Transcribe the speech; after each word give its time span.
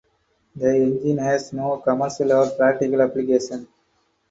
The 0.55 0.67
engine 0.67 1.19
has 1.19 1.53
no 1.53 1.77
commercial 1.77 2.33
or 2.33 2.49
practical 2.49 3.03
application. 3.03 3.67